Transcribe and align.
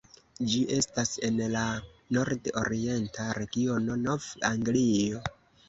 Ĝi 0.53 0.61
estas 0.77 1.11
en 1.27 1.37
la 1.57 1.65
nord-orienta 2.17 3.29
regiono 3.41 4.01
Nov-Anglio. 4.09 5.25